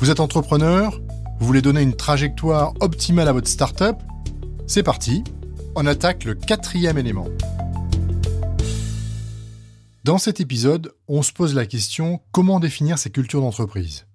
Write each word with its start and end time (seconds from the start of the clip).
Vous 0.00 0.08
êtes 0.08 0.20
entrepreneur 0.20 0.98
Vous 1.40 1.46
voulez 1.46 1.60
donner 1.60 1.82
une 1.82 1.94
trajectoire 1.94 2.72
optimale 2.80 3.28
à 3.28 3.34
votre 3.34 3.48
startup 3.48 3.96
C'est 4.66 4.82
parti, 4.82 5.22
on 5.76 5.84
attaque 5.84 6.24
le 6.24 6.34
quatrième 6.34 6.96
élément. 6.96 7.26
Dans 10.04 10.16
cet 10.16 10.40
épisode, 10.40 10.94
on 11.06 11.20
se 11.20 11.34
pose 11.34 11.54
la 11.54 11.66
question 11.66 12.22
comment 12.32 12.60
définir 12.60 12.98
ces 12.98 13.10
cultures 13.10 13.42
d'entreprise? 13.42 14.06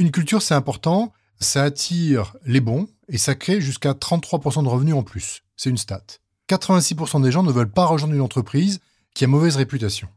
Une 0.00 0.10
culture, 0.10 0.42
c'est 0.42 0.54
important, 0.54 1.12
ça 1.38 1.62
attire 1.62 2.34
les 2.44 2.60
bons 2.60 2.88
et 3.08 3.16
ça 3.16 3.36
crée 3.36 3.60
jusqu'à 3.60 3.92
33% 3.92 4.64
de 4.64 4.68
revenus 4.68 4.96
en 4.96 5.04
plus. 5.04 5.44
C'est 5.54 5.70
une 5.70 5.78
stat. 5.78 6.02
86% 6.48 7.22
des 7.22 7.30
gens 7.30 7.44
ne 7.44 7.52
veulent 7.52 7.70
pas 7.70 7.86
rejoindre 7.86 8.14
une 8.14 8.22
entreprise 8.22 8.80
qui 9.14 9.22
a 9.22 9.28
mauvaise 9.28 9.54
réputation. 9.54 10.08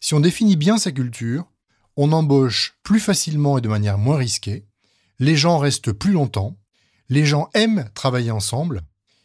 Si 0.00 0.14
on 0.14 0.20
définit 0.20 0.56
bien 0.56 0.78
sa 0.78 0.92
culture, 0.92 1.44
on 1.96 2.12
embauche 2.12 2.78
plus 2.82 3.00
facilement 3.00 3.58
et 3.58 3.60
de 3.60 3.68
manière 3.68 3.98
moins 3.98 4.16
risquée, 4.16 4.66
les 5.18 5.36
gens 5.36 5.58
restent 5.58 5.92
plus 5.92 6.12
longtemps, 6.12 6.56
les 7.08 7.24
gens 7.24 7.48
aiment 7.54 7.88
travailler 7.94 8.30
ensemble, 8.30 8.82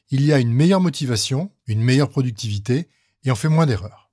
il 0.09 0.25
y 0.25 0.33
a 0.33 0.39
une 0.39 0.53
meilleure 0.53 0.81
motivation, 0.81 1.51
une 1.67 1.81
meilleure 1.81 2.09
productivité, 2.09 2.89
et 3.23 3.31
on 3.31 3.35
fait 3.35 3.49
moins 3.49 3.65
d'erreurs. 3.65 4.09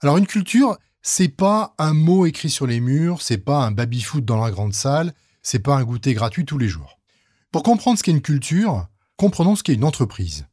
Alors 0.00 0.16
une 0.16 0.26
culture, 0.26 0.78
c'est 1.02 1.28
pas 1.28 1.74
un 1.78 1.94
mot 1.94 2.26
écrit 2.26 2.50
sur 2.50 2.66
les 2.66 2.80
murs, 2.80 3.22
c'est 3.22 3.38
pas 3.38 3.64
un 3.64 3.70
baby-foot 3.70 4.24
dans 4.24 4.42
la 4.42 4.50
grande 4.50 4.74
salle, 4.74 5.14
c'est 5.42 5.58
pas 5.58 5.76
un 5.76 5.84
goûter 5.84 6.14
gratuit 6.14 6.44
tous 6.44 6.58
les 6.58 6.68
jours. 6.68 6.98
Pour 7.52 7.62
comprendre 7.62 7.98
ce 7.98 8.02
qu'est 8.02 8.10
une 8.10 8.22
culture, 8.22 8.86
comprenons 9.16 9.56
ce 9.56 9.62
qu'est 9.62 9.74
une 9.74 9.84
entreprise. 9.84 10.46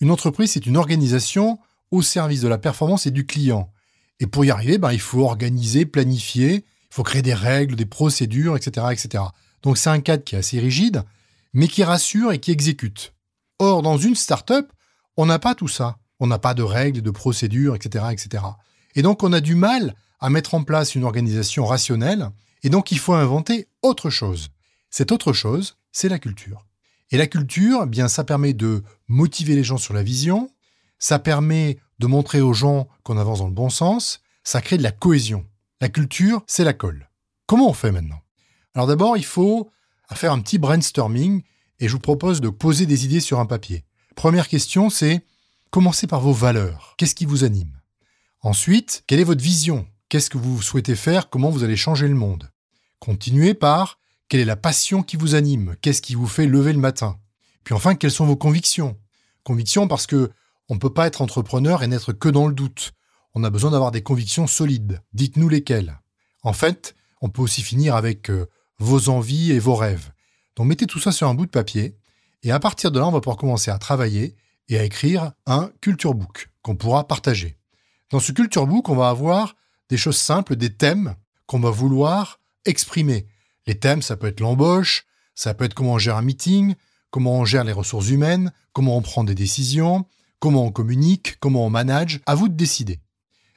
Une 0.00 0.10
entreprise, 0.10 0.52
c'est 0.52 0.66
une 0.66 0.76
organisation 0.76 1.58
au 1.90 2.02
service 2.02 2.40
de 2.40 2.48
la 2.48 2.58
performance 2.58 3.06
et 3.06 3.10
du 3.10 3.26
client. 3.26 3.72
Et 4.20 4.26
pour 4.26 4.44
y 4.44 4.50
arriver, 4.50 4.78
ben, 4.78 4.92
il 4.92 5.00
faut 5.00 5.24
organiser, 5.24 5.86
planifier, 5.86 6.64
il 6.90 6.94
faut 6.94 7.02
créer 7.02 7.22
des 7.22 7.34
règles, 7.34 7.76
des 7.76 7.86
procédures, 7.86 8.56
etc. 8.56 8.86
etc. 8.90 9.24
Donc 9.62 9.78
c'est 9.78 9.90
un 9.90 10.00
cadre 10.00 10.24
qui 10.24 10.34
est 10.34 10.38
assez 10.38 10.58
rigide, 10.58 11.04
mais 11.52 11.68
qui 11.68 11.84
rassure 11.84 12.32
et 12.32 12.38
qui 12.38 12.50
exécute. 12.50 13.14
Or, 13.58 13.82
dans 13.82 13.98
une 13.98 14.14
start-up, 14.14 14.72
on 15.16 15.26
n'a 15.26 15.38
pas 15.38 15.54
tout 15.54 15.68
ça. 15.68 15.98
On 16.20 16.26
n'a 16.26 16.38
pas 16.38 16.54
de 16.54 16.62
règles, 16.62 17.02
de 17.02 17.10
procédures, 17.10 17.74
etc., 17.74 18.06
etc. 18.10 18.44
Et 18.94 19.02
donc, 19.02 19.22
on 19.22 19.32
a 19.32 19.40
du 19.40 19.54
mal 19.54 19.94
à 20.20 20.30
mettre 20.30 20.54
en 20.54 20.64
place 20.64 20.94
une 20.94 21.04
organisation 21.04 21.64
rationnelle, 21.64 22.30
et 22.62 22.70
donc 22.70 22.90
il 22.90 22.98
faut 22.98 23.14
inventer 23.14 23.68
autre 23.82 24.10
chose. 24.10 24.48
Cette 24.90 25.12
autre 25.12 25.32
chose, 25.32 25.76
c'est 25.92 26.08
la 26.08 26.18
culture. 26.18 26.66
Et 27.10 27.16
la 27.16 27.26
culture, 27.26 27.82
eh 27.84 27.86
bien, 27.86 28.08
ça 28.08 28.24
permet 28.24 28.52
de 28.52 28.82
motiver 29.06 29.54
les 29.54 29.64
gens 29.64 29.78
sur 29.78 29.94
la 29.94 30.02
vision, 30.02 30.50
ça 30.98 31.18
permet 31.18 31.78
de 32.00 32.06
montrer 32.06 32.40
aux 32.40 32.52
gens 32.52 32.88
qu'on 33.04 33.16
avance 33.16 33.38
dans 33.38 33.46
le 33.46 33.54
bon 33.54 33.70
sens, 33.70 34.20
ça 34.42 34.60
crée 34.60 34.78
de 34.78 34.82
la 34.82 34.92
cohésion. 34.92 35.46
La 35.80 35.88
culture, 35.88 36.42
c'est 36.48 36.64
la 36.64 36.72
colle. 36.72 37.08
Comment 37.46 37.68
on 37.68 37.72
fait 37.72 37.92
maintenant? 37.92 38.20
Alors 38.74 38.88
d'abord, 38.88 39.16
il 39.16 39.24
faut 39.24 39.70
faire 40.12 40.32
un 40.32 40.40
petit 40.40 40.58
brainstorming 40.58 41.42
et 41.78 41.86
je 41.86 41.92
vous 41.92 42.00
propose 42.00 42.40
de 42.40 42.48
poser 42.48 42.84
des 42.84 43.04
idées 43.04 43.20
sur 43.20 43.38
un 43.38 43.46
papier. 43.46 43.84
Première 44.16 44.48
question, 44.48 44.90
c'est 44.90 45.24
commencez 45.70 46.08
par 46.08 46.20
vos 46.20 46.32
valeurs. 46.32 46.94
Qu'est-ce 46.98 47.14
qui 47.14 47.26
vous 47.26 47.44
anime? 47.44 47.80
Ensuite, 48.40 49.04
quelle 49.06 49.20
est 49.20 49.24
votre 49.24 49.42
vision? 49.42 49.86
Qu'est-ce 50.08 50.30
que 50.30 50.38
vous 50.38 50.60
souhaitez 50.62 50.96
faire? 50.96 51.30
Comment 51.30 51.50
vous 51.50 51.62
allez 51.62 51.76
changer 51.76 52.08
le 52.08 52.14
monde? 52.14 52.50
Continuez 52.98 53.54
par 53.54 54.00
quelle 54.28 54.40
est 54.40 54.44
la 54.44 54.56
passion 54.56 55.04
qui 55.04 55.16
vous 55.16 55.36
anime? 55.36 55.76
Qu'est-ce 55.80 56.02
qui 56.02 56.16
vous 56.16 56.26
fait 56.26 56.46
lever 56.46 56.72
le 56.72 56.80
matin? 56.80 57.20
Puis 57.62 57.74
enfin, 57.74 57.94
quelles 57.94 58.10
sont 58.10 58.26
vos 58.26 58.36
convictions? 58.36 58.98
Convictions 59.44 59.86
parce 59.86 60.08
que 60.08 60.32
on 60.68 60.74
ne 60.74 60.80
peut 60.80 60.92
pas 60.92 61.06
être 61.06 61.22
entrepreneur 61.22 61.84
et 61.84 61.86
n'être 61.86 62.12
que 62.12 62.28
dans 62.28 62.48
le 62.48 62.54
doute 62.54 62.94
on 63.34 63.44
a 63.44 63.50
besoin 63.50 63.70
d'avoir 63.70 63.90
des 63.90 64.02
convictions 64.02 64.46
solides. 64.46 65.00
Dites-nous 65.12 65.48
lesquelles. 65.48 66.00
En 66.42 66.52
fait, 66.52 66.94
on 67.20 67.28
peut 67.28 67.42
aussi 67.42 67.62
finir 67.62 67.94
avec 67.94 68.30
euh, 68.30 68.46
vos 68.78 69.08
envies 69.08 69.52
et 69.52 69.58
vos 69.58 69.74
rêves. 69.74 70.10
Donc 70.56 70.66
mettez 70.66 70.86
tout 70.86 70.98
ça 70.98 71.12
sur 71.12 71.28
un 71.28 71.34
bout 71.34 71.46
de 71.46 71.50
papier, 71.50 71.96
et 72.42 72.50
à 72.52 72.60
partir 72.60 72.90
de 72.90 72.98
là, 72.98 73.06
on 73.06 73.12
va 73.12 73.20
pouvoir 73.20 73.36
commencer 73.36 73.70
à 73.70 73.78
travailler 73.78 74.36
et 74.68 74.78
à 74.78 74.84
écrire 74.84 75.32
un 75.46 75.70
culture 75.80 76.14
book 76.14 76.50
qu'on 76.62 76.76
pourra 76.76 77.06
partager. 77.06 77.56
Dans 78.10 78.20
ce 78.20 78.32
culture 78.32 78.66
book, 78.66 78.88
on 78.88 78.96
va 78.96 79.08
avoir 79.08 79.56
des 79.88 79.96
choses 79.96 80.16
simples, 80.16 80.56
des 80.56 80.74
thèmes 80.74 81.14
qu'on 81.46 81.60
va 81.60 81.70
vouloir 81.70 82.40
exprimer. 82.64 83.26
Les 83.66 83.78
thèmes, 83.78 84.02
ça 84.02 84.16
peut 84.16 84.28
être 84.28 84.40
l'embauche, 84.40 85.06
ça 85.34 85.54
peut 85.54 85.64
être 85.64 85.74
comment 85.74 85.94
on 85.94 85.98
gère 85.98 86.16
un 86.16 86.22
meeting, 86.22 86.74
comment 87.10 87.38
on 87.38 87.44
gère 87.44 87.64
les 87.64 87.72
ressources 87.72 88.08
humaines, 88.08 88.52
comment 88.72 88.96
on 88.96 89.02
prend 89.02 89.24
des 89.24 89.34
décisions, 89.34 90.06
comment 90.38 90.64
on 90.64 90.70
communique, 90.70 91.38
comment 91.40 91.66
on 91.66 91.70
manage. 91.70 92.20
À 92.26 92.34
vous 92.34 92.48
de 92.48 92.54
décider. 92.54 93.00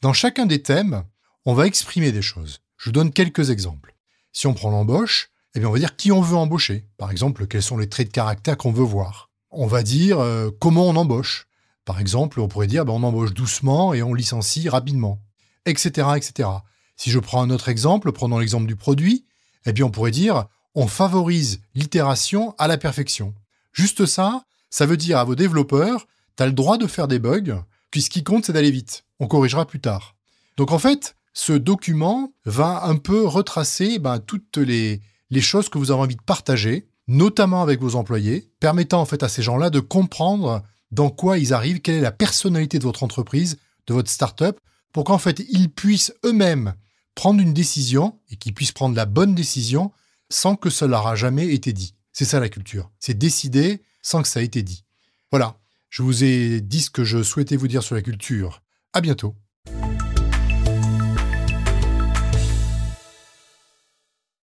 Dans 0.01 0.13
chacun 0.13 0.47
des 0.47 0.63
thèmes, 0.63 1.03
on 1.45 1.53
va 1.53 1.67
exprimer 1.67 2.11
des 2.11 2.23
choses. 2.23 2.61
Je 2.77 2.89
donne 2.89 3.13
quelques 3.13 3.51
exemples. 3.51 3.95
Si 4.33 4.47
on 4.47 4.55
prend 4.55 4.71
l'embauche, 4.71 5.29
eh 5.53 5.63
on 5.63 5.71
va 5.71 5.77
dire 5.77 5.95
qui 5.95 6.11
on 6.11 6.21
veut 6.21 6.37
embaucher. 6.37 6.87
Par 6.97 7.11
exemple, 7.11 7.45
quels 7.45 7.61
sont 7.61 7.77
les 7.77 7.87
traits 7.87 8.07
de 8.07 8.11
caractère 8.13 8.57
qu'on 8.57 8.71
veut 8.71 8.83
voir. 8.83 9.29
On 9.51 9.67
va 9.67 9.83
dire 9.83 10.19
euh, 10.19 10.49
comment 10.59 10.87
on 10.87 10.95
embauche. 10.95 11.47
Par 11.85 11.99
exemple, 11.99 12.39
on 12.39 12.47
pourrait 12.47 12.65
dire 12.65 12.83
ben, 12.83 12.93
on 12.93 13.03
embauche 13.03 13.35
doucement 13.35 13.93
et 13.93 14.01
on 14.01 14.15
licencie 14.15 14.69
rapidement, 14.69 15.21
etc., 15.67 16.07
etc. 16.15 16.49
Si 16.95 17.11
je 17.11 17.19
prends 17.19 17.43
un 17.43 17.51
autre 17.51 17.69
exemple, 17.69 18.11
prenons 18.11 18.39
l'exemple 18.39 18.65
du 18.65 18.75
produit, 18.75 19.25
eh 19.67 19.73
bien 19.73 19.85
on 19.85 19.91
pourrait 19.91 20.09
dire 20.09 20.45
on 20.73 20.87
favorise 20.87 21.61
l'itération 21.75 22.55
à 22.57 22.67
la 22.67 22.79
perfection. 22.79 23.35
Juste 23.71 24.07
ça, 24.07 24.45
ça 24.71 24.87
veut 24.87 24.97
dire 24.97 25.19
à 25.19 25.25
vos 25.25 25.35
développeurs, 25.35 26.07
tu 26.37 26.43
as 26.43 26.47
le 26.47 26.53
droit 26.53 26.79
de 26.79 26.87
faire 26.87 27.07
des 27.07 27.19
bugs, 27.19 27.61
puis 27.91 28.01
ce 28.01 28.09
qui 28.09 28.23
compte, 28.23 28.45
c'est 28.45 28.53
d'aller 28.53 28.71
vite. 28.71 29.03
On 29.21 29.27
corrigera 29.27 29.67
plus 29.67 29.79
tard. 29.79 30.15
Donc 30.57 30.71
en 30.71 30.79
fait, 30.79 31.15
ce 31.33 31.53
document 31.53 32.33
va 32.43 32.85
un 32.85 32.95
peu 32.95 33.23
retracer 33.27 33.99
ben, 33.99 34.17
toutes 34.17 34.57
les, 34.57 34.99
choses 35.39 35.69
que 35.69 35.77
vous 35.77 35.91
avez 35.91 36.01
envie 36.01 36.15
de 36.15 36.23
partager, 36.23 36.87
notamment 37.07 37.61
avec 37.61 37.79
vos 37.79 37.95
employés, 37.95 38.49
permettant 38.59 38.99
en 38.99 39.05
fait 39.05 39.21
à 39.21 39.29
ces 39.29 39.43
gens-là 39.43 39.69
de 39.69 39.79
comprendre 39.79 40.63
dans 40.89 41.11
quoi 41.11 41.37
ils 41.37 41.53
arrivent, 41.53 41.81
quelle 41.81 41.97
est 41.97 42.01
la 42.01 42.11
personnalité 42.11 42.79
de 42.79 42.83
votre 42.83 43.03
entreprise, 43.03 43.59
de 43.85 43.93
votre 43.93 44.09
start-up, 44.09 44.59
pour 44.91 45.03
qu'en 45.03 45.19
fait 45.19 45.45
ils 45.51 45.69
puissent 45.69 46.13
eux-mêmes 46.25 46.73
prendre 47.13 47.41
une 47.41 47.53
décision 47.53 48.17
et 48.31 48.37
qu'ils 48.37 48.55
puissent 48.55 48.71
prendre 48.71 48.95
la 48.95 49.05
bonne 49.05 49.35
décision 49.35 49.91
sans 50.29 50.55
que 50.55 50.71
cela 50.71 50.97
leur 50.97 51.07
a 51.07 51.15
jamais 51.15 51.53
été 51.53 51.73
dit. 51.73 51.93
C'est 52.11 52.25
ça 52.25 52.39
la 52.39 52.49
culture. 52.49 52.89
C'est 52.99 53.13
décider 53.13 53.83
sans 54.01 54.23
que 54.23 54.27
ça 54.27 54.41
ait 54.41 54.45
été 54.45 54.63
dit. 54.63 54.83
Voilà. 55.29 55.59
Je 55.91 56.01
vous 56.01 56.23
ai 56.23 56.59
dit 56.59 56.81
ce 56.81 56.89
que 56.89 57.03
je 57.03 57.21
souhaitais 57.21 57.55
vous 57.55 57.67
dire 57.67 57.83
sur 57.83 57.93
la 57.93 58.01
culture. 58.01 58.63
À 58.93 59.01
bientôt. 59.01 59.35